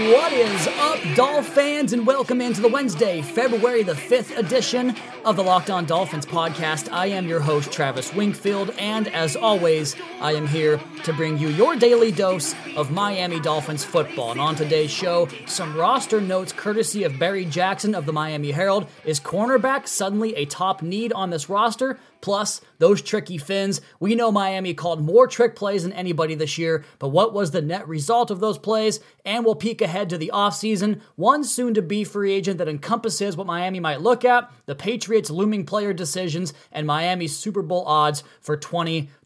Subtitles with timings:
[0.00, 4.96] What is up, Dolph fans, and welcome into the Wednesday, February the 5th edition
[5.26, 6.90] of the Locked On Dolphins podcast.
[6.90, 11.48] I am your host, Travis Wingfield, and as always, I am here to bring you
[11.48, 14.30] your daily dose of Miami Dolphins football.
[14.30, 18.86] And on today's show, some roster notes courtesy of Barry Jackson of the Miami Herald.
[19.04, 21.98] Is cornerback suddenly a top need on this roster?
[22.20, 23.80] Plus, those tricky fins.
[23.98, 27.62] We know Miami called more trick plays than anybody this year, but what was the
[27.62, 29.00] net result of those plays?
[29.24, 33.36] And we'll peek ahead to the offseason, one soon to be free agent that encompasses
[33.36, 38.22] what Miami might look at, the Patriots' looming player decisions, and Miami's Super Bowl odds
[38.40, 38.56] for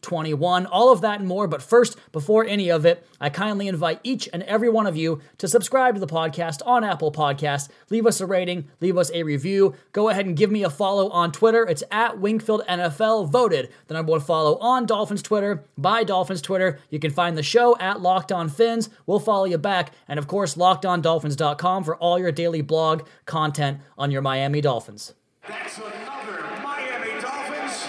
[0.05, 0.65] 2021.
[0.67, 4.29] All of that and more, but first, before any of it, I kindly invite each
[4.31, 7.69] and every one of you to subscribe to the podcast on Apple Podcasts.
[7.89, 9.75] Leave us a rating, leave us a review.
[9.91, 11.63] Go ahead and give me a follow on Twitter.
[11.67, 16.79] It's at Wingfield NFL voted the number one follow on Dolphins Twitter by Dolphins Twitter.
[16.89, 18.89] You can find the show at Locked On Fins.
[19.05, 24.11] We'll follow you back, and of course, LockedOnDolphins.com for all your daily blog content on
[24.11, 25.13] your Miami Dolphins.
[25.47, 27.85] That's another Miami Dolphins.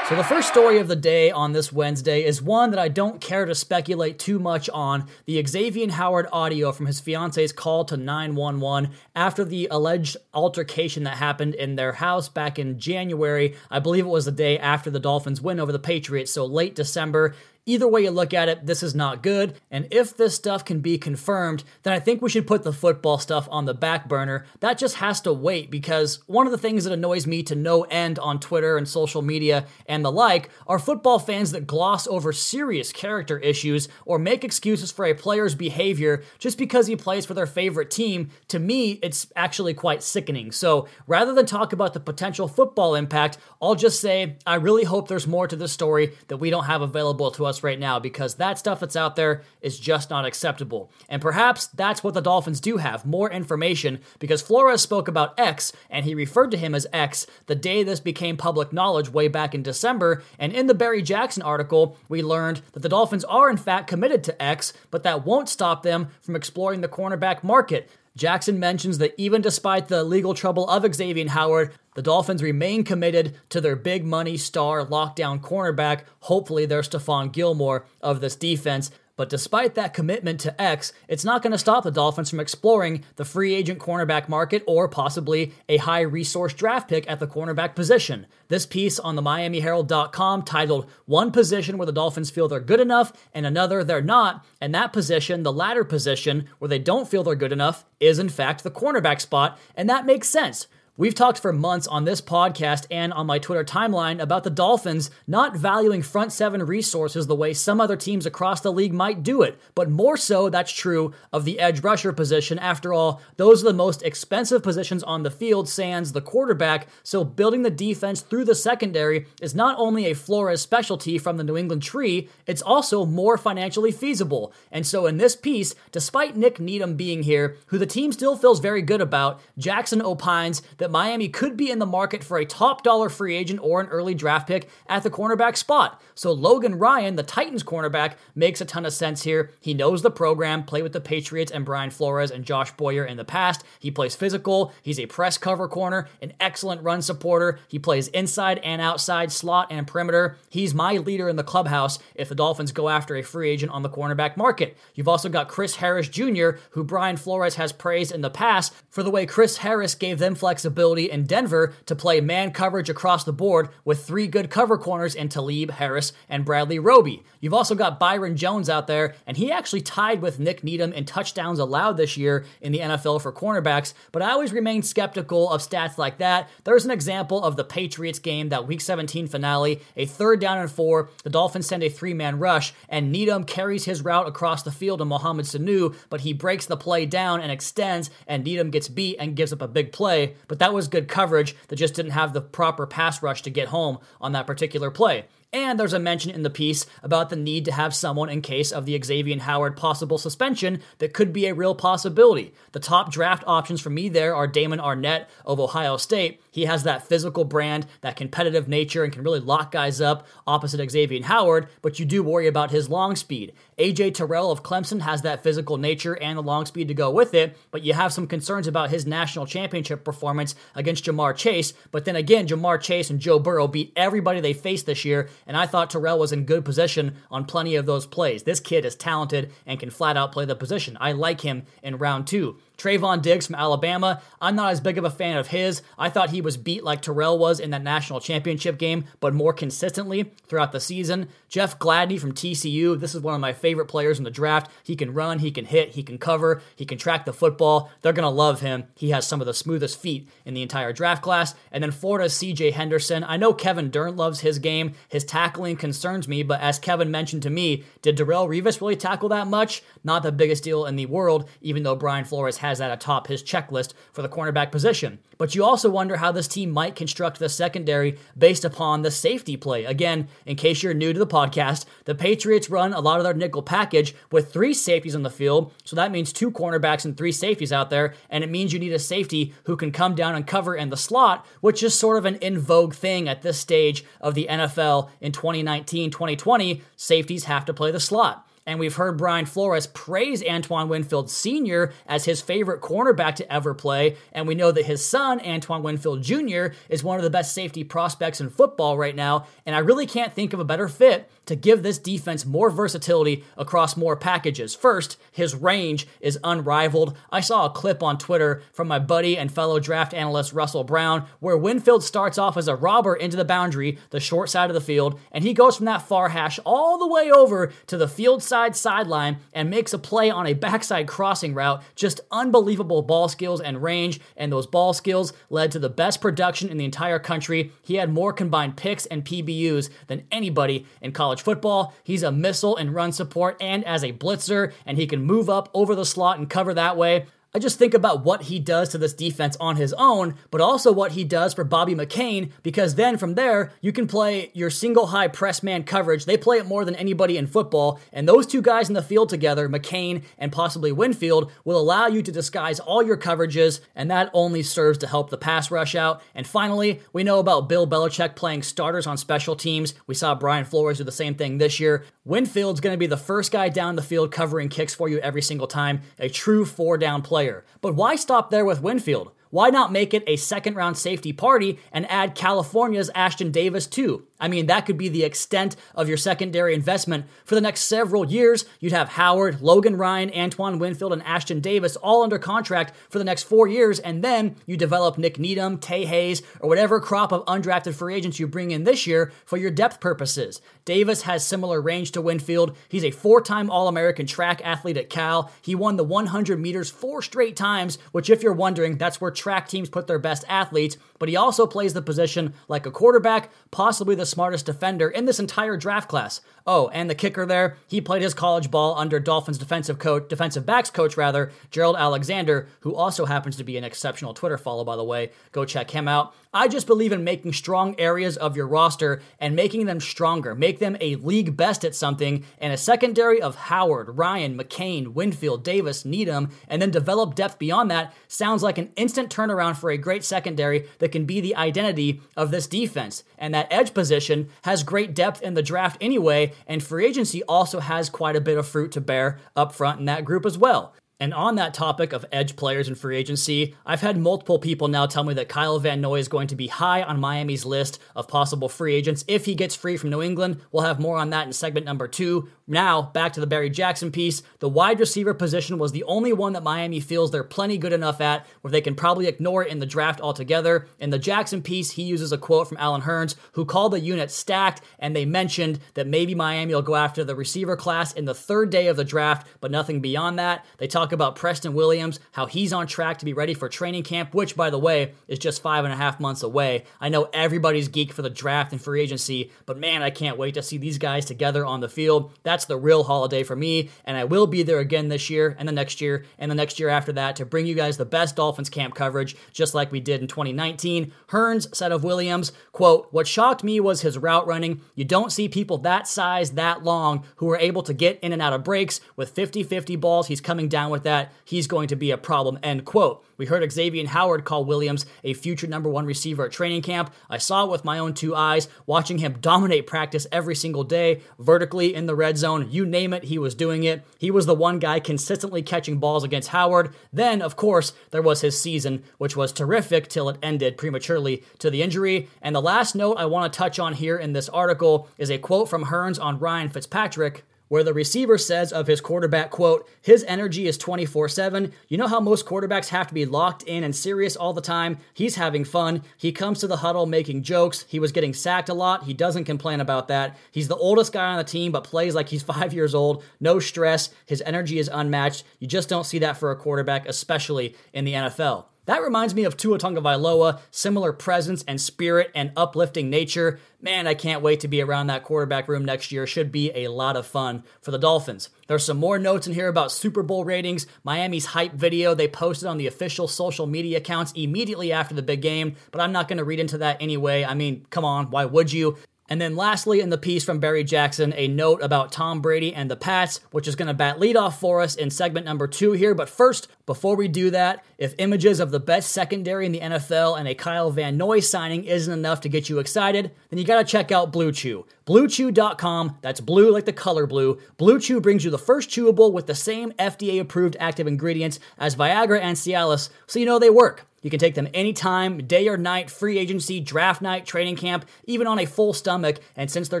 [0.06, 3.22] So, the first story of the day on this Wednesday is one that I don't
[3.22, 7.96] care to speculate too much on the Xavier Howard audio from his fiance's call to
[7.96, 13.56] 911 after the alleged altercation that happened in their house back in January.
[13.70, 16.74] I believe it was the day after the Dolphins win over the Patriots, so late
[16.74, 17.34] December.
[17.66, 19.58] Either way you look at it, this is not good.
[19.70, 23.18] And if this stuff can be confirmed, then I think we should put the football
[23.18, 24.44] stuff on the back burner.
[24.60, 27.84] That just has to wait because one of the things that annoys me to no
[27.84, 32.34] end on Twitter and social media and the like are football fans that gloss over
[32.34, 37.32] serious character issues or make excuses for a player's behavior just because he plays for
[37.32, 38.28] their favorite team.
[38.48, 40.52] To me, it's actually quite sickening.
[40.52, 45.08] So rather than talk about the potential football impact, I'll just say I really hope
[45.08, 48.34] there's more to this story that we don't have available to us right now because
[48.36, 50.90] that stuff that's out there is just not acceptable.
[51.08, 55.72] And perhaps that's what the Dolphins do have more information because Flores spoke about X
[55.90, 59.54] and he referred to him as X the day this became public knowledge way back
[59.54, 60.22] in December.
[60.38, 64.24] And in the Barry Jackson article, we learned that the Dolphins are in fact committed
[64.24, 67.90] to X, but that won't stop them from exploring the cornerback market.
[68.16, 73.34] Jackson mentions that even despite the legal trouble of Xavier Howard, the Dolphins remain committed
[73.48, 76.02] to their big money star lockdown cornerback.
[76.20, 78.92] Hopefully, they're Stephon Gilmore of this defense.
[79.16, 83.04] But despite that commitment to X, it's not going to stop the Dolphins from exploring
[83.14, 87.76] the free agent cornerback market or possibly a high resource draft pick at the cornerback
[87.76, 88.26] position.
[88.48, 93.12] This piece on the MiamiHerald.com titled One Position Where the Dolphins Feel They're Good Enough
[93.32, 97.36] and Another They're Not, and that position, the latter position, where they don't feel they're
[97.36, 100.66] good enough, is in fact the cornerback spot, and that makes sense.
[100.96, 105.10] We've talked for months on this podcast and on my Twitter timeline about the Dolphins
[105.26, 109.42] not valuing front seven resources the way some other teams across the league might do
[109.42, 112.60] it, but more so that's true of the edge rusher position.
[112.60, 117.24] After all, those are the most expensive positions on the field, sans the quarterback, so
[117.24, 121.56] building the defense through the secondary is not only a Flores specialty from the New
[121.56, 124.52] England tree, it's also more financially feasible.
[124.70, 128.60] And so in this piece, despite Nik Needham being here, who the team still feels
[128.60, 132.82] very good about, Jackson opines that Miami could be in the market for a top
[132.82, 136.00] dollar free agent or an early draft pick at the cornerback spot.
[136.14, 139.50] So Logan Ryan, the Titans cornerback, makes a ton of sense here.
[139.60, 143.16] He knows the program, played with the Patriots and Brian Flores and Josh Boyer in
[143.16, 143.64] the past.
[143.78, 147.58] He plays physical, he's a press cover corner, an excellent run supporter.
[147.68, 150.36] He plays inside and outside, slot and perimeter.
[150.50, 153.82] He's my leader in the clubhouse if the Dolphins go after a free agent on
[153.82, 154.76] the cornerback market.
[154.94, 159.02] You've also got Chris Harris Jr., who Brian Flores has praised in the past for
[159.02, 163.22] the way Chris Harris gave them flexibility ability in Denver to play man coverage across
[163.22, 167.22] the board with three good cover corners in Talib, Harris, and Bradley Roby.
[167.40, 171.04] You've also got Byron Jones out there, and he actually tied with Nik Needham in
[171.04, 175.60] touchdowns allowed this year in the NFL for cornerbacks, but I always remain skeptical of
[175.60, 176.48] stats like that.
[176.64, 180.70] There's an example of the Patriots game, that Week 17 finale, a third down and
[180.70, 181.10] four.
[181.22, 184.98] The Dolphins send a three man rush, and Needham carries his route across the field
[184.98, 189.16] to Mohamed Sanu, but he breaks the play down and extends, and Needham gets beat
[189.18, 190.34] and gives up a big play.
[190.48, 193.68] But that was good coverage that just didn't have the proper pass rush to get
[193.68, 195.26] home on that particular play.
[195.52, 198.72] And there's a mention in the piece about the need to have someone in case
[198.72, 202.54] of the Xavier Howard possible suspension that could be a real possibility.
[202.72, 206.40] The top draft options for me there are Damon Arnette of Ohio State.
[206.54, 210.88] He has that physical brand, that competitive nature, and can really lock guys up opposite
[210.88, 213.52] Xavier Howard, but you do worry about his long speed.
[213.76, 217.34] AJ Terrell of Clemson has that physical nature and the long speed to go with
[217.34, 221.72] it, but you have some concerns about his national championship performance against Ja'Marr Chase.
[221.90, 225.56] But then again, Ja'Marr Chase and Joe Burrow beat everybody they faced this year, and
[225.56, 228.44] I thought Terrell was in good position on plenty of those plays.
[228.44, 230.96] This kid is talented and can flat out play the position.
[231.00, 232.58] I like him in round two.
[232.76, 235.82] Trevon Diggs from Alabama, I'm not as big of a fan of his.
[235.98, 239.52] I thought he was beat like Terrell was in that national championship game, but more
[239.52, 241.28] consistently throughout the season.
[241.48, 244.70] Jeff Gladney from TCU, this is one of my favorite players in the draft.
[244.82, 247.90] He can run, he can hit, he can cover, he can track the football.
[248.02, 248.84] They're going to love him.
[248.94, 251.54] He has some of the smoothest feet in the entire draft class.
[251.70, 253.24] And then Florida's CJ Henderson.
[253.24, 254.94] I know Kevin Dern loves his game.
[255.08, 259.28] His tackling concerns me, but as Kevin mentioned to me, did Darrelle Revis really tackle
[259.30, 259.82] that much?
[260.02, 263.42] Not the biggest deal in the world, even though Brian Flores has that atop his
[263.42, 265.18] checklist for the cornerback position.
[265.36, 269.56] But you also wonder how this team might construct the secondary based upon the safety
[269.56, 269.84] play.
[269.84, 273.34] Again, in case you're new to the podcast, the Patriots run a lot of their
[273.34, 275.72] nickel package with three safeties on the field.
[275.84, 278.14] So that means two cornerbacks and three safeties out there.
[278.30, 280.96] And it means you need a safety who can come down and cover in the
[280.96, 285.10] slot, which is sort of an in vogue thing at this stage of the NFL
[285.20, 286.82] in 2019 2020.
[286.96, 288.48] Safeties have to play the slot.
[288.66, 291.92] And we've heard Brian Flores praise Antoine Winfield Sr.
[292.06, 294.16] as his favorite cornerback to ever play.
[294.32, 297.84] And we know that his son, Antoine Winfield Jr., is one of the best safety
[297.84, 299.46] prospects in football right now.
[299.66, 303.44] And I really can't think of a better fit to give this defense more versatility
[303.56, 304.74] across more packages.
[304.74, 307.16] First, his range is unrivaled.
[307.30, 311.26] I saw a clip on Twitter from my buddy and fellow draft analyst Russell Brown
[311.40, 314.80] where Winfield starts off as a robber into the boundary, the short side of the
[314.80, 318.42] field, and he goes from that far hash all the way over to the field
[318.42, 321.82] side sideline and makes a play on a backside crossing route.
[321.94, 326.68] Just unbelievable ball skills and range, and those ball skills led to the best production
[326.68, 327.72] in the entire country.
[327.82, 331.94] He had more combined picks and PBUs than anybody in college college football.
[332.04, 335.68] He's a missile and run support and as a blitzer, and he can move up
[335.74, 337.26] over the slot and cover that way.
[337.56, 340.90] I just think about what he does to this defense on his own, but also
[340.90, 345.06] what he does for Bobby McCain, because then from there, you can play your single
[345.06, 346.24] high press man coverage.
[346.24, 349.28] They play it more than anybody in football, and those two guys in the field
[349.28, 354.30] together, McCain and possibly Winfield, will allow you to disguise all your coverages, and that
[354.32, 356.22] only serves to help the pass rush out.
[356.34, 359.94] And finally, we know about Bill Belichick playing starters on special teams.
[360.08, 362.04] We saw Brian Flores do the same thing this year.
[362.24, 365.42] Winfield's going to be the first guy down the field covering kicks for you every
[365.42, 367.64] single time, a true four down player player.
[367.80, 369.30] But why stop there with Winfield?
[369.54, 374.26] Why not make it a second round safety party and add California's Ashtyn Davis too?
[374.40, 378.26] I mean, that could be the extent of your secondary investment for the next several
[378.26, 378.64] years.
[378.80, 383.24] You'd have Howard, Logan Ryan, Antoine Winfield, and Ashtyn Davis all under contract for the
[383.24, 387.46] next four years, and then you develop Nik Needham, Tae Hayes, or whatever crop of
[387.46, 390.60] undrafted free agents you bring in this year for your depth purposes.
[390.84, 392.76] Davis has similar range to Winfield.
[392.88, 395.50] He's a four time All American track athlete at Cal.
[395.62, 399.68] He won the 100 meters four straight times, which, if you're wondering, that's where track
[399.68, 400.96] teams put their best athletes.
[401.18, 405.38] But he also plays the position like a quarterback, possibly the smartest defender in this
[405.38, 406.40] entire draft class.
[406.66, 410.64] Oh, and the kicker there, he played his college ball under Dolphins defensive coach, defensive
[410.64, 414.96] backs coach rather, Gerald Alexander, who also happens to be an exceptional Twitter follow, by
[414.96, 415.30] the way.
[415.52, 416.34] Go check him out.
[416.56, 420.54] I just believe in making strong areas of your roster and making them stronger.
[420.54, 425.64] Make them a league best at something, and a secondary of Howard, Ryan, McCain, Winfield,
[425.64, 429.98] Davis, Needham, and then develop depth beyond that sounds like an instant turnaround for a
[429.98, 433.24] great secondary that can be the identity of this defense.
[433.36, 437.80] And that edge position has great depth in the draft anyway, and free agency also
[437.80, 440.94] has quite a bit of fruit to bear up front in that group as well.
[441.20, 445.06] And on that topic of edge players and free agency, I've had multiple people now
[445.06, 448.26] tell me that Kyle Van Noy is going to be high on Miami's list of
[448.26, 450.60] possible free agents if he gets free from New England.
[450.72, 452.48] We'll have more on that in segment number two.
[452.66, 454.42] Now, back to the Barry Jackson piece.
[454.60, 458.22] The wide receiver position was the only one that Miami feels they're plenty good enough
[458.22, 460.86] at where they can probably ignore it in the draft altogether.
[460.98, 464.30] In the Jackson piece, he uses a quote from Allen Hurns, who called the unit
[464.30, 468.34] stacked, and they mentioned that maybe Miami will go after the receiver class in the
[468.34, 470.64] third day of the draft, but nothing beyond that.
[470.78, 474.32] They talk about Preston Williams, how he's on track to be ready for training camp,
[474.32, 476.84] which, by the way, is just five and a half months away.
[476.98, 480.54] I know everybody's geek for the draft and free agency, but man, I can't wait
[480.54, 482.32] to see these guys together on the field.
[482.54, 485.66] That's the real holiday for me, and I will be there again this year and
[485.66, 488.36] the next year and the next year after that to bring you guys the best
[488.36, 491.12] Dolphins camp coverage, just like we did in 2019.
[491.30, 494.82] Hurns said of Williams, quote, What shocked me was his route running.
[494.94, 498.40] You don't see people that size, that long, who are able to get in and
[498.40, 500.28] out of breaks with 50 50 balls.
[500.28, 501.32] He's coming down with that.
[501.44, 503.24] He's going to be a problem, end quote.
[503.36, 507.12] We heard Xavier Howard call Williams a future number one receiver at training camp.
[507.28, 511.20] I saw it with my own two eyes, watching him dominate practice every single day,
[511.38, 512.68] vertically in the red zone.
[512.70, 514.02] You name it, he was doing it.
[514.18, 516.94] He was the one guy consistently catching balls against Howard.
[517.12, 521.70] Then, of course, there was his season, which was terrific till it ended prematurely to
[521.70, 522.28] the injury.
[522.40, 525.38] And the last note I want to touch on here in this article is a
[525.38, 530.24] quote from Hurns on Ryan Fitzpatrick where the receiver says of his quarterback, quote, his
[530.24, 531.72] energy is 24-7.
[531.88, 534.98] You know how most quarterbacks have to be locked in and serious all the time?
[535.12, 536.02] He's having fun.
[536.16, 537.84] He comes to the huddle making jokes.
[537.88, 539.04] He was getting sacked a lot.
[539.04, 540.36] He doesn't complain about that.
[540.50, 543.24] He's the oldest guy on the team, but plays like he's five years old.
[543.40, 544.10] No stress.
[544.26, 545.44] His energy is unmatched.
[545.58, 548.66] You just don't see that for a quarterback, especially in the NFL.
[548.86, 553.58] That reminds me of Tua Tagovailoa, similar presence and spirit and uplifting nature.
[553.80, 556.26] Man, I can't wait to be around that quarterback room next year.
[556.26, 558.50] Should be a lot of fun for the Dolphins.
[558.66, 562.68] There's some more notes in here about Super Bowl ratings, Miami's hype video they posted
[562.68, 566.38] on the official social media accounts immediately after the big game, but I'm not going
[566.38, 567.44] to read into that anyway.
[567.44, 568.96] I mean, come on, why would you?
[569.28, 572.90] And then lastly, in the piece from Barry Jackson, a note about Tom Brady and
[572.90, 575.92] the Pats, which is going to bat lead off for us in segment number two
[575.92, 576.14] here.
[576.14, 580.38] But first, before we do that, if images of the best secondary in the NFL
[580.38, 583.78] and a Kyle Van Noy signing isn't enough to get you excited, then you got
[583.78, 584.84] to check out Blue Chew.
[585.06, 587.58] BlueChew.com, that's blue like the color blue.
[587.78, 591.96] Blue Chew brings you the first chewable with the same FDA approved active ingredients as
[591.96, 594.06] Viagra and Cialis, so you know they work.
[594.24, 598.46] You can take them anytime, day or night, free agency, draft night, training camp, even
[598.46, 599.38] on a full stomach.
[599.54, 600.00] And since they're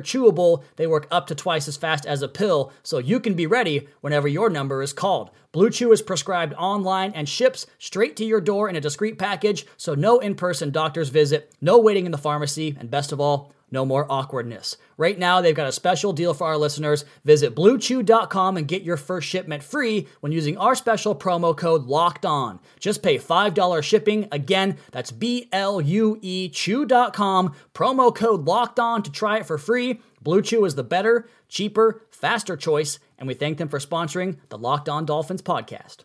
[0.00, 3.46] chewable, they work up to twice as fast as a pill, so you can be
[3.46, 5.30] ready whenever your number is called.
[5.52, 9.66] Blue Chew is prescribed online and ships straight to your door in a discreet package,
[9.76, 13.52] so no in person doctor's visit, no waiting in the pharmacy, and best of all,
[13.74, 14.78] no more awkwardness.
[14.96, 17.04] Right now, they've got a special deal for our listeners.
[17.24, 22.24] Visit bluechew.com and get your first shipment free when using our special promo code LOCKED
[22.24, 22.60] ON.
[22.80, 24.28] Just pay $5 shipping.
[24.32, 29.58] Again, that's B L U E chew.com, promo code LOCKED ON to try it for
[29.58, 30.00] free.
[30.22, 34.56] Blue Chew is the better, cheaper, faster choice, and we thank them for sponsoring the
[34.56, 36.04] Locked On Dolphins podcast.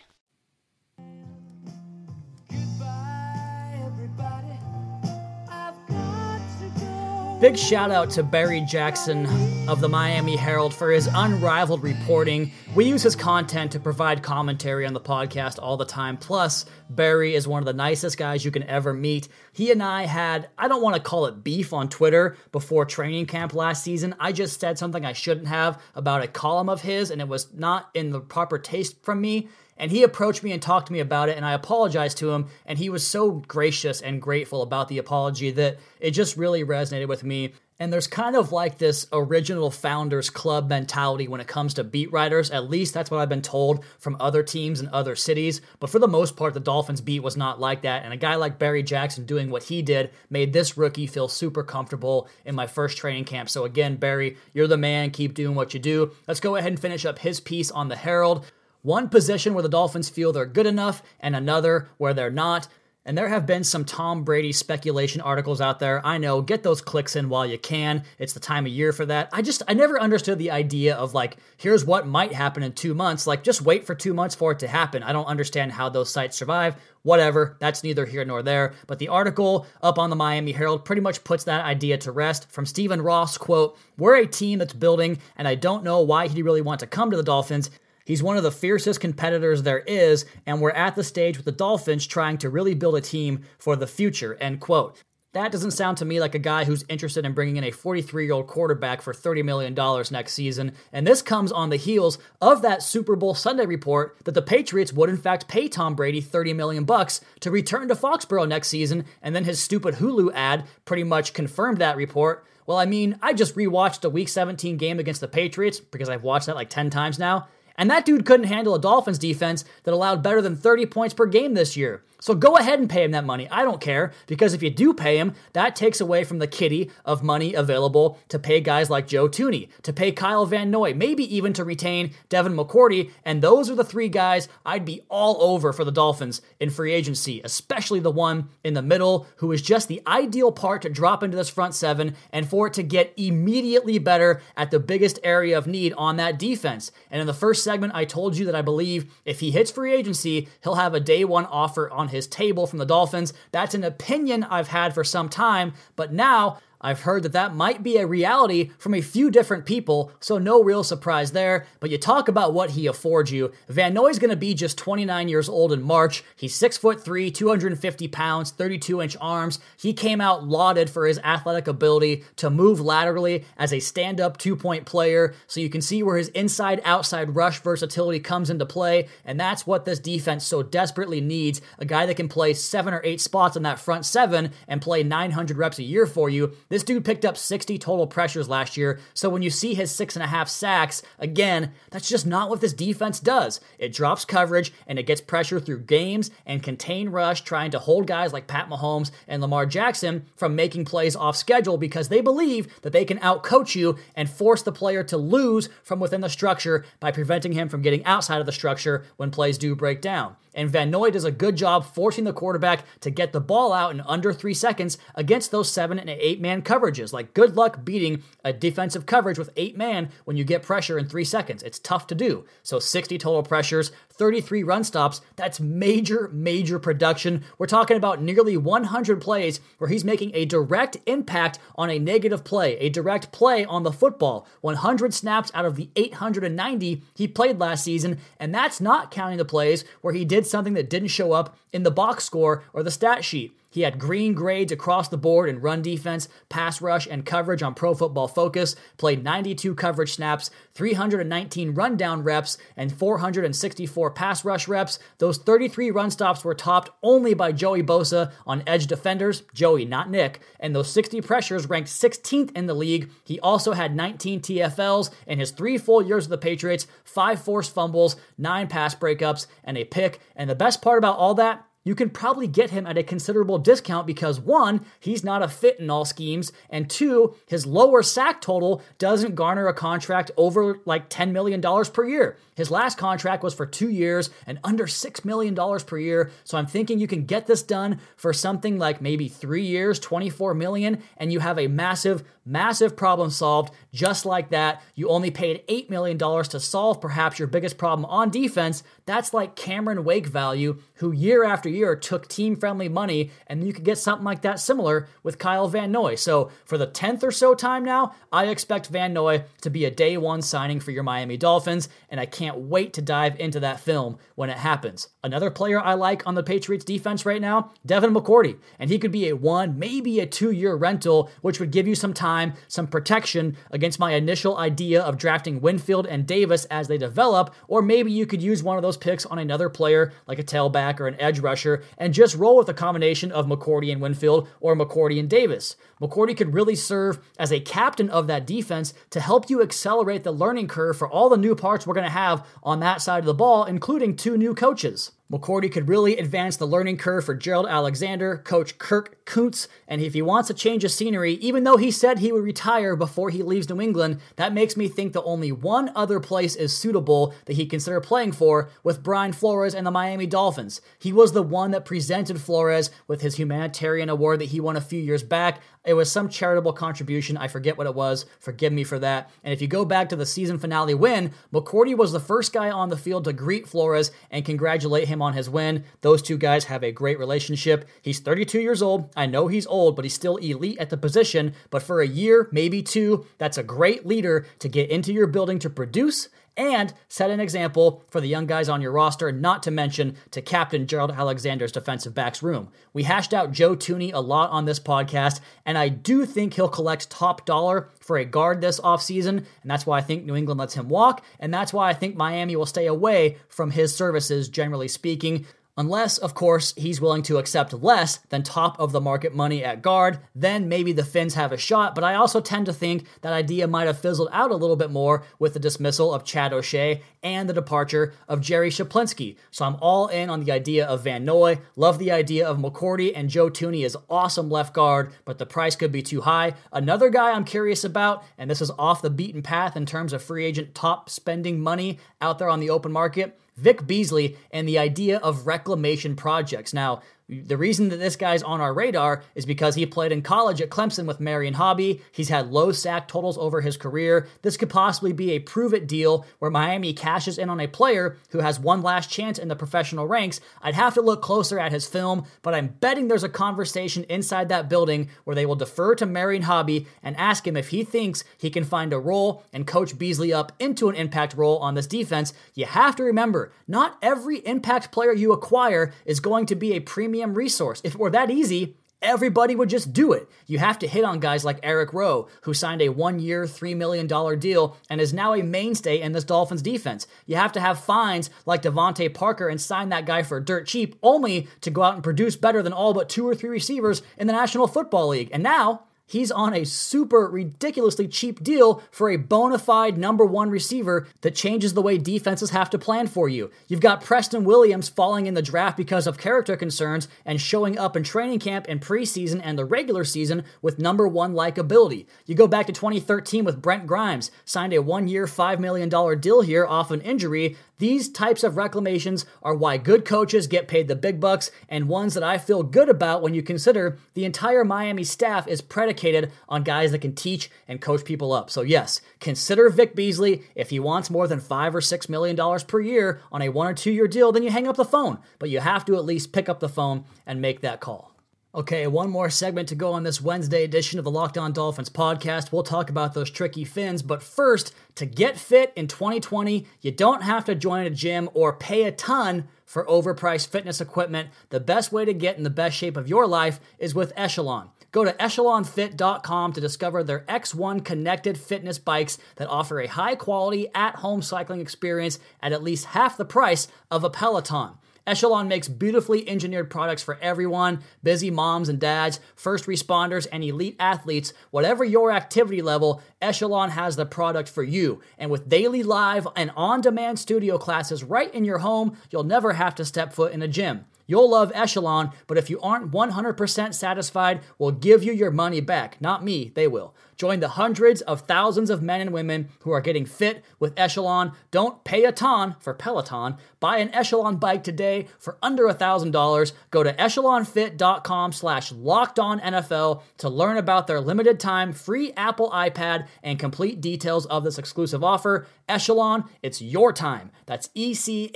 [7.41, 9.25] Big shout out to Barry Jackson
[9.67, 12.51] of the Miami Herald for his unrivaled reporting.
[12.75, 16.17] We use his content to provide commentary on the podcast all the time.
[16.17, 19.27] Plus, Barry is one of the nicest guys you can ever meet.
[19.53, 23.25] He and I had, I don't want to call it beef on Twitter before training
[23.25, 24.13] camp last season.
[24.19, 27.51] I just said something I shouldn't have about a column of his, and it was
[27.55, 29.49] not in the proper taste from me.
[29.81, 32.45] And he approached me and talked to me about it, and I apologized to him.
[32.67, 37.07] And he was so gracious and grateful about the apology that it just really resonated
[37.07, 37.53] with me.
[37.79, 42.11] And there's kind of like this original founders club mentality when it comes to beat
[42.11, 42.51] writers.
[42.51, 45.61] At least that's what I've been told from other teams and other cities.
[45.79, 48.03] But for the most part, the Dolphins beat was not like that.
[48.03, 51.63] And a guy like Barry Jackson doing what he did made this rookie feel super
[51.63, 53.49] comfortable in my first training camp.
[53.49, 55.09] So again, Barry, you're the man.
[55.09, 56.11] Keep doing what you do.
[56.27, 58.45] Let's go ahead and finish up his piece on the Herald.
[58.81, 62.67] One position where the Dolphins feel they're good enough, and another where they're not.
[63.03, 66.05] And there have been some Tom Brady speculation articles out there.
[66.05, 68.03] I know, get those clicks in while you can.
[68.19, 69.29] It's the time of year for that.
[69.33, 72.93] I just, I never understood the idea of like, here's what might happen in two
[72.93, 73.25] months.
[73.25, 75.01] Like, just wait for two months for it to happen.
[75.01, 76.75] I don't understand how those sites survive.
[77.01, 78.73] Whatever, that's neither here nor there.
[78.85, 82.51] But the article up on the Miami Herald pretty much puts that idea to rest.
[82.51, 86.43] From Stephen Ross, quote, We're a team that's building, and I don't know why he'd
[86.43, 87.71] really want to come to the Dolphins.
[88.05, 91.51] He's one of the fiercest competitors there is, and we're at the stage with the
[91.51, 94.35] Dolphins trying to really build a team for the future.
[94.35, 95.01] End quote.
[95.33, 98.25] That doesn't sound to me like a guy who's interested in bringing in a 43
[98.25, 99.73] year old quarterback for $30 million
[100.11, 100.73] next season.
[100.91, 104.91] And this comes on the heels of that Super Bowl Sunday report that the Patriots
[104.91, 109.05] would in fact pay Tom Brady 30 million bucks to return to Foxborough next season.
[109.21, 112.45] And then his stupid Hulu ad pretty much confirmed that report.
[112.65, 116.23] Well, I mean, I just rewatched a Week 17 game against the Patriots because I've
[116.23, 117.47] watched that like 10 times now.
[117.81, 121.25] And that dude couldn't handle a Dolphins defense that allowed better than 30 points per
[121.25, 122.03] game this year.
[122.21, 123.49] So go ahead and pay him that money.
[123.49, 126.91] I don't care because if you do pay him, that takes away from the kitty
[127.03, 131.35] of money available to pay guys like Joe Thuney, to pay Kyle Van Noy, maybe
[131.35, 133.09] even to retain Devin McCourty.
[133.25, 136.93] And those are the three guys I'd be all over for the Dolphins in free
[136.93, 141.23] agency, especially the one in the middle who is just the ideal part to drop
[141.23, 145.57] into this front seven and for it to get immediately better at the biggest area
[145.57, 146.91] of need on that defense.
[147.09, 149.91] And in the first segment, I told you that I believe if he hits free
[149.91, 153.33] agency, he'll have a day one offer on his table from the Dolphins.
[153.51, 157.83] That's an opinion I've had for some time, but now I've heard that that might
[157.83, 161.67] be a reality from a few different people, so no real surprise there.
[161.79, 163.51] But you talk about what he affords you.
[163.69, 166.23] Van Noy's going to be just 29 years old in March.
[166.35, 169.59] He's six foot three, 250 pounds, 32 inch arms.
[169.77, 174.37] He came out lauded for his athletic ability to move laterally as a stand up
[174.37, 175.35] two point player.
[175.47, 179.07] So you can see where his inside outside rush versatility comes into play.
[179.23, 183.01] And that's what this defense so desperately needs a guy that can play seven or
[183.03, 186.53] eight spots on that front seven and play 900 reps a year for you.
[186.71, 190.15] This dude picked up 60 total pressures last year, so when you see his six
[190.15, 193.59] and a half sacks, again, that's just not what this defense does.
[193.77, 198.07] It drops coverage and it gets pressure through games and contain rush, trying to hold
[198.07, 202.81] guys like Pat Mahomes and Lamar Jackson from making plays off schedule because they believe
[202.83, 206.85] that they can outcoach you and force the player to lose from within the structure
[207.01, 210.37] by preventing him from getting outside of the structure when plays do break down.
[210.53, 213.91] And Van Noy does a good job forcing the quarterback to get the ball out
[213.91, 217.13] in under three seconds against those seven and eight man coverages.
[217.13, 221.07] Like, good luck beating a defensive coverage with eight man when you get pressure in
[221.07, 221.63] three seconds.
[221.63, 222.45] It's tough to do.
[222.63, 223.91] So, 60 total pressures,
[224.21, 225.19] 33 run stops.
[225.35, 227.43] That's major, major production.
[227.57, 232.43] We're talking about nearly 100 plays where he's making a direct impact on a negative
[232.43, 234.47] play, a direct play on the football.
[234.61, 238.19] 100 snaps out of the 890 he played last season.
[238.39, 241.81] And that's not counting the plays where he did something that didn't show up in
[241.81, 243.57] the box score or the stat sheet.
[243.71, 247.73] He had green grades across the board in run defense, pass rush, and coverage on
[247.73, 254.99] Pro Football Focus, played 92 coverage snaps, 319 rundown reps, and 464 pass rush reps.
[255.19, 260.09] Those 33 run stops were topped only by Joey Bosa on edge defenders, Joey, not
[260.09, 263.09] Nick, and those 60 pressures ranked 16th in the league.
[263.23, 267.73] He also had 19 TFLs in his three full years with the Patriots, five forced
[267.73, 270.19] fumbles, nine pass breakups, and a pick.
[270.35, 273.57] And the best part about all that, you can probably get him at a considerable
[273.57, 278.41] discount because one, he's not a fit in all schemes, and two, his lower sack
[278.41, 282.37] total doesn't garner a contract over like $10 million per year.
[282.61, 286.29] His last contract was for two years and under $6 million per year.
[286.43, 290.53] So I'm thinking you can get this done for something like maybe three years, 24
[290.53, 294.83] million, and you have a massive, massive problem solved just like that.
[294.93, 298.83] You only paid $8 million to solve perhaps your biggest problem on defense.
[299.07, 303.73] That's like Cameron Wake value, who year after year took team friendly money, and you
[303.73, 306.13] could get something like that similar with Kyle Van Noy.
[306.13, 309.91] So for the 10th or so time now, I expect Van Noy to be a
[309.91, 313.79] day one signing for your Miami Dolphins, and I can't wait to dive into that
[313.79, 315.09] film when it happens.
[315.23, 319.11] Another player I like on the Patriots defense right now, Devin McCourty, and he could
[319.11, 322.87] be a one, maybe a two year rental, which would give you some time, some
[322.87, 328.11] protection against my initial idea of drafting Winfield and Davis as they develop, or maybe
[328.11, 331.19] you could use one of those picks on another player like a tailback or an
[331.19, 335.29] edge rusher and just roll with a combination of McCourty and Winfield or McCourty and
[335.29, 335.75] Davis.
[336.01, 340.31] McCourty could really serve as a captain of that defense to help you accelerate the
[340.31, 342.30] learning curve for all the new parts we're going to have
[342.63, 345.11] on that side of the ball, including two new coaches.
[345.31, 350.13] McCourty could really advance the learning curve for Gerald Alexander, coach Kirk Kuntz, and if
[350.13, 353.41] he wants a change of scenery, even though he said he would retire before he
[353.41, 357.53] leaves New England, that makes me think that only one other place is suitable that
[357.53, 360.81] he'd consider playing for with Brian Flores and the Miami Dolphins.
[360.99, 364.81] He was the one that presented Flores with his humanitarian award that he won a
[364.81, 365.61] few years back.
[365.83, 367.37] It was some charitable contribution.
[367.37, 368.27] I forget what it was.
[368.39, 369.31] Forgive me for that.
[369.43, 372.69] And if you go back to the season finale win, McCourty was the first guy
[372.69, 375.83] on the field to greet Flores and congratulate him on his win.
[376.01, 377.87] Those two guys have a great relationship.
[378.01, 379.11] He's 32 years old.
[379.15, 381.53] I know he's old, but he's still elite at the position.
[381.71, 385.57] But for a year, maybe two, that's a great leader to get into your building
[385.59, 389.71] to produce and set an example for the young guys on your roster, not to
[389.71, 392.69] mention to captain Gerald Alexander's defensive backs room.
[392.93, 396.69] We hashed out Joe Thuney a lot on this podcast, and I do think he'll
[396.69, 400.59] collect top dollar for a guard this offseason, and that's why I think New England
[400.59, 404.49] lets him walk, and that's why I think Miami will stay away from his services,
[404.49, 405.45] generally speaking.
[405.81, 409.81] Unless, of course, he's willing to accept less than top of the market money at
[409.81, 411.95] guard, then maybe the Fins have a shot.
[411.95, 414.91] But I also tend to think that idea might have fizzled out a little bit
[414.91, 419.37] more with the dismissal of Chad O'Shea and the departure of Jerry Schuplinski.
[419.49, 421.57] So I'm all in on the idea of Van Noy.
[421.75, 425.75] Love the idea of McCourty and Joe Thuney is awesome left guard, but the price
[425.75, 426.53] could be too high.
[426.71, 430.21] Another guy I'm curious about, and this is off the beaten path in terms of
[430.21, 434.77] free agent top spending money out there on the open market Vic Beasley and the
[434.79, 436.73] idea of reclamation projects.
[436.73, 440.59] Now, the reason that this guy's on our radar is because he played in college
[440.59, 442.01] at Clemson with Marion Hobby.
[442.11, 444.27] He's had low sack totals over his career.
[444.41, 448.17] This could possibly be a prove it deal where Miami cashes in on a player
[448.31, 450.41] who has one last chance in the professional ranks.
[450.61, 454.49] I'd have to look closer at his film, but I'm betting there's a conversation inside
[454.49, 458.25] that building where they will defer to Marion Hobby and ask him if he thinks
[458.37, 461.87] he can find a role and coach Beasley up into an impact role on this
[461.87, 462.33] defense.
[462.55, 466.81] You have to remember, not every impact player you acquire is going to be a
[466.81, 467.81] premium premium resource.
[467.83, 470.27] If it were that easy, everybody would just do it.
[470.47, 473.75] You have to hit on guys like Eric Rowe, who signed a one year, $3
[473.75, 474.07] million
[474.39, 477.07] deal and is now a mainstay in this Dolphins defense.
[477.27, 480.95] You have to have fines like DeVante Parker and sign that guy for dirt cheap,
[481.03, 484.27] only to go out and produce better than all but two or three receivers in
[484.27, 485.29] the National Football League.
[485.31, 490.49] And now, He's on a super ridiculously cheap deal for a bona fide number one
[490.49, 493.49] receiver that changes the way defenses have to plan for you.
[493.69, 497.95] You've got Preston Williams falling in the draft because of character concerns and showing up
[497.95, 502.07] in training camp and preseason and the regular season with number one likability.
[502.25, 505.87] You go back to 2013 with Brent Grimes, signed a one year, $5 million
[506.19, 510.87] deal here off an injury these types of reclamations are why good coaches get paid
[510.87, 514.63] the big bucks and ones that I feel good about when you consider the entire
[514.63, 518.51] Miami staff is predicated on guys that can teach and coach people up.
[518.51, 520.43] So, yes, consider Vic Beasley.
[520.53, 523.65] If he wants more than five or six million dollars per year on a one
[523.65, 525.17] or two year deal, then you hang up the phone.
[525.39, 528.10] But you have to at least pick up the phone and make that call.
[528.53, 531.89] Okay, one more segment to go on this Wednesday edition of the Locked On Dolphins
[531.89, 532.51] podcast.
[532.51, 537.23] We'll talk about those tricky fins, but first, to get fit in 2020, you don't
[537.23, 541.29] have to join a gym or pay a ton for overpriced fitness equipment.
[541.47, 544.69] The best way to get in the best shape of your life is with Echelon.
[544.91, 550.67] Go to echelonfit.com to discover their X1 connected fitness bikes that offer a high quality
[550.75, 554.71] at home cycling experience at at least half the price of a Peloton.
[555.07, 560.75] Echelon makes beautifully engineered products for everyone busy moms and dads, first responders, and elite
[560.79, 561.33] athletes.
[561.49, 565.01] Whatever your activity level, Echelon has the product for you.
[565.17, 569.53] And with daily live and on demand studio classes right in your home, you'll never
[569.53, 570.85] have to step foot in a gym.
[571.07, 575.99] You'll love Echelon, but if you aren't 100% satisfied, we'll give you your money back.
[575.99, 576.95] Not me, they will.
[577.21, 581.33] Join the hundreds of thousands of men and women who are getting fit with Echelon.
[581.51, 583.37] Don't pay a ton for Peloton.
[583.59, 586.51] Buy an Echelon bike today for under $1,000.
[586.71, 593.37] Go to echelonfit.com slash NFL to learn about their limited time free Apple iPad and
[593.37, 595.45] complete details of this exclusive offer.
[595.69, 597.29] Echelon, it's your time.
[597.45, 598.31] That's E-C-H-E-L-O-N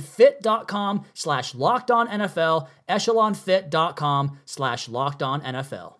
[0.00, 5.99] fit.com slash locked on NFL, echelonfit.com slash locked on NFL.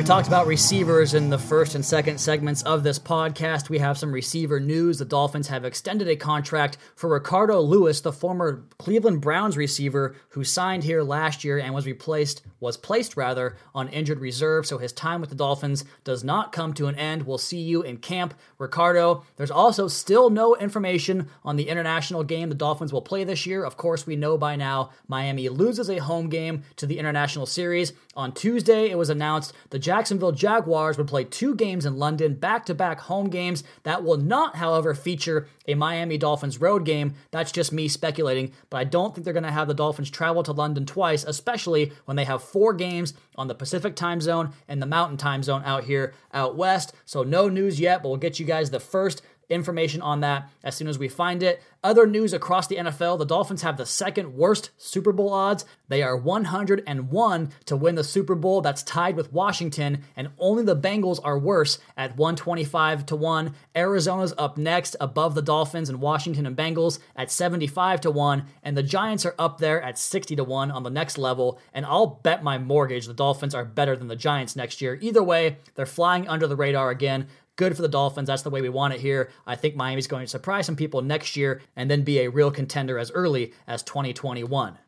[0.00, 3.68] We talked about receivers in the first and second segments of this podcast.
[3.68, 4.98] We have some receiver news.
[4.98, 10.42] The Dolphins have extended a contract for Ricardo Louis, the former Cleveland Browns receiver who
[10.42, 14.64] signed here last year and was replaced, was placed rather, on injured reserve.
[14.64, 17.26] So his time with the Dolphins does not come to an end.
[17.26, 19.24] We'll see you in camp, Ricardo.
[19.36, 23.64] There's also still no information on the international game the Dolphins will play this year.
[23.64, 27.92] Of course, we know by now Miami loses a home game to the international series.
[28.16, 32.64] On Tuesday, it was announced the Jacksonville Jaguars would play two games in London, back
[32.66, 33.64] to back home games.
[33.82, 37.14] That will not, however, feature a Miami Dolphins road game.
[37.32, 40.44] That's just me speculating, but I don't think they're going to have the Dolphins travel
[40.44, 44.80] to London twice, especially when they have four games on the Pacific time zone and
[44.80, 46.94] the Mountain time zone out here out west.
[47.04, 50.74] So, no news yet, but we'll get you guys the first information on that as
[50.74, 51.62] soon as we find it.
[51.82, 55.64] Other news across the NFL the Dolphins have the second worst Super Bowl odds.
[55.88, 58.60] They are 101 to win the Super Bowl.
[58.60, 63.54] That's tied with Washington, and only the Bengals are worse at 125 to 1.
[63.74, 68.76] Arizona's up next above the Dolphins and Washington and Bengals at 75 to 1, and
[68.76, 71.58] the Giants are up there at 60 to 1 on the next level.
[71.72, 74.98] And I'll bet my mortgage the Dolphins are better than the Giants next year.
[75.00, 77.26] Either way, they're flying under the radar again.
[77.60, 78.28] Good for the Dolphins.
[78.28, 79.28] That's the way we want it here.
[79.46, 82.50] I think Miami's going to surprise some people next year and then be a real
[82.50, 84.78] contender as early as 2021.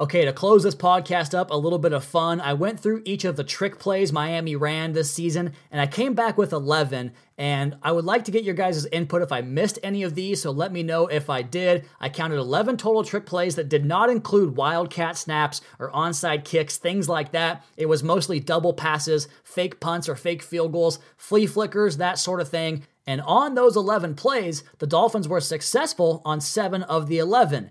[0.00, 2.40] Okay, to close this podcast up, a little bit of fun.
[2.40, 6.14] I went through each of the trick plays Miami ran this season, and I came
[6.14, 7.12] back with 11.
[7.36, 10.40] And I would like to get your guys' input if I missed any of these,
[10.40, 11.84] so let me know if I did.
[12.00, 16.78] I counted 11 total trick plays that did not include wildcat snaps or onside kicks,
[16.78, 17.62] things like that.
[17.76, 22.40] It was mostly double passes, fake punts or fake field goals, flea flickers, that sort
[22.40, 22.84] of thing.
[23.06, 27.70] And on those 11 plays, the Dolphins were successful on 7 of the 11.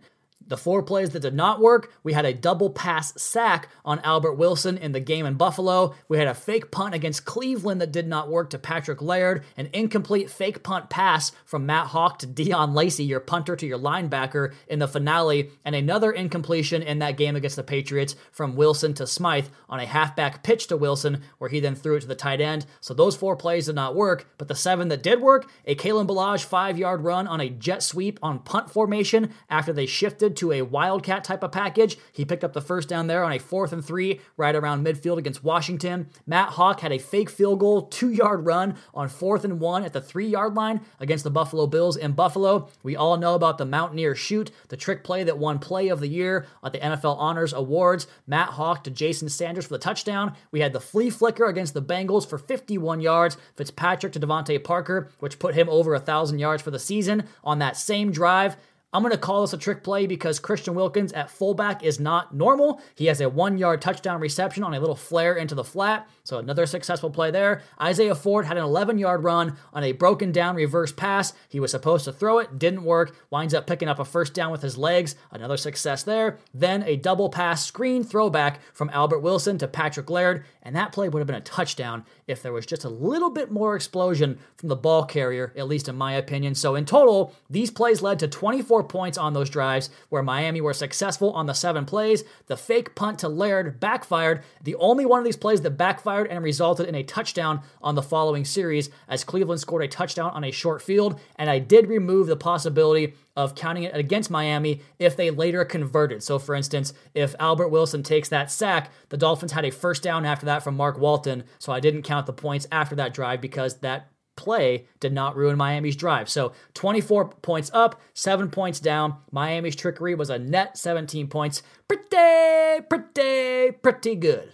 [0.49, 4.33] The four plays that did not work, we had a double pass sack on Albert
[4.33, 5.93] Wilson in the game in Buffalo.
[6.07, 9.69] We had a fake punt against Cleveland that did not work to Patrick Laird, an
[9.73, 14.53] incomplete fake punt pass from Matt Haack to Deon Lacey, your punter to your linebacker
[14.67, 19.05] in the finale, and another incompletion in that game against the Patriots from Wilson to
[19.05, 22.41] Smythe on a halfback pitch to Wilson, where he then threw it to the tight
[22.41, 22.65] end.
[22.81, 26.07] So those four plays did not work, but the seven that did work, a Kalen
[26.07, 30.52] Ballage five yard run on a jet sweep on punt formation after they shifted to
[30.52, 31.97] a wildcat type of package.
[32.12, 35.17] He picked up the first down there on a fourth and three right around midfield
[35.17, 36.10] against Washington.
[36.25, 39.93] Matt Haack had a fake field goal, two yard run on fourth and one at
[39.93, 42.69] the three yard line against the Buffalo Bills in Buffalo.
[42.84, 46.08] We all know about the Mountaineer shoot, the trick play that won play of the
[46.08, 48.08] year at the NFL Honors Awards.
[48.25, 50.34] Matt Haack to Jason Sanders for the touchdown.
[50.52, 53.38] We had the flea flicker against the Bengals for 51 yards.
[53.56, 57.60] Fitzpatrick to DeVante Parker, which put him over a thousand yards for the season on
[57.60, 58.56] that same drive.
[58.91, 62.34] I'm going to call this a trick play because Christian Wilkins at fullback is not
[62.34, 62.82] normal.
[62.95, 66.10] He has a one yard touchdown reception on a little flare into the flat.
[66.23, 67.62] So another successful play there.
[67.80, 71.34] Isaiah Ford had an 11 yard run on a broken down reverse pass.
[71.49, 74.52] He was supposed to throw it, didn't work, winds up picking up a first down
[74.52, 75.15] with his legs.
[75.30, 76.39] Another success there.
[76.52, 80.45] Then a double pass screen throwback from Albert Wilson to Patrick Laird.
[80.63, 83.52] And that play would have been a touchdown if there was just a little bit
[83.52, 86.56] more explosion from the ball carrier, at least in my opinion.
[86.56, 90.73] So in total, these plays led to 24 points on those drives where Miami were
[90.73, 92.23] successful on the seven plays.
[92.47, 94.43] The fake punt to Laird backfired.
[94.63, 98.01] The only one of these plays that backfired and resulted in a touchdown on the
[98.01, 101.19] following series as Cleveland scored a touchdown on a short field.
[101.35, 106.21] And I did remove the possibility of counting it against Miami if they later converted.
[106.21, 110.25] So, for instance, if Albert Wilson takes that sack, the Dolphins had a first down
[110.25, 111.45] after that from Mark Walton.
[111.57, 114.09] So I didn't count the points after that drive because that
[114.39, 116.30] play did not ruin Miami's drive.
[116.30, 119.17] So 24 points up, 7 points down.
[119.32, 121.62] Miami's trickery was a net 17 points.
[121.88, 124.54] Pretty, pretty, pretty good.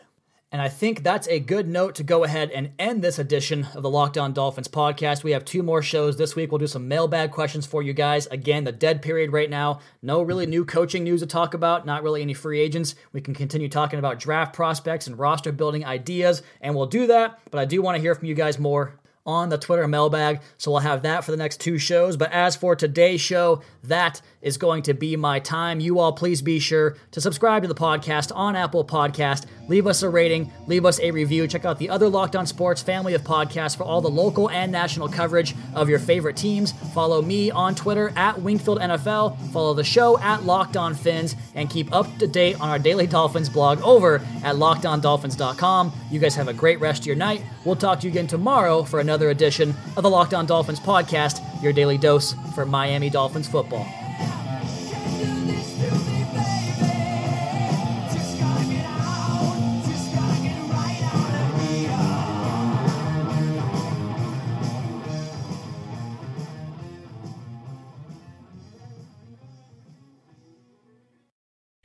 [0.56, 3.84] And I think that's a good note to go ahead and end this edition of
[3.84, 5.22] the Locked On Dolphins podcast.
[5.22, 6.50] We have two more shows this week.
[6.50, 8.26] We'll do some mailbag questions for you guys.
[8.28, 9.82] Again, the dead period right now.
[10.02, 12.96] No really new coaching news to talk about, not really any free agents.
[13.12, 17.38] We can continue talking about draft prospects and roster building ideas, and we'll do that.
[17.52, 18.94] But I do want to hear from you guys more
[19.26, 20.42] on the Twitter mailbag.
[20.58, 22.16] So we'll have that for the next two shows.
[22.18, 25.80] But as for today's show, that is going to be my time.
[25.80, 29.46] You all please be sure to subscribe to the podcast on Apple Podcast.
[29.68, 31.48] Leave us a rating, leave us a review.
[31.48, 34.72] Check out the other Locked On Sports family of podcasts for all the local and
[34.72, 36.72] national coverage of your favorite teams.
[36.94, 39.52] Follow me on Twitter at Wingfield NFL.
[39.52, 43.08] Follow the show at Locked On Fins and keep up to date on our Daily
[43.08, 45.92] Dolphins blog over at LockedOnDolphins.com.
[46.12, 47.44] You guys have a great rest of your night.
[47.64, 51.42] We'll talk to you again tomorrow for another edition of the Locked On Dolphins podcast,
[51.64, 53.88] your daily dose for Miami Dolphins football.